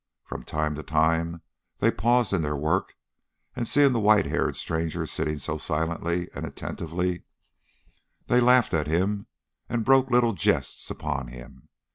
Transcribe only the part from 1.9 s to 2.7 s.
paused in their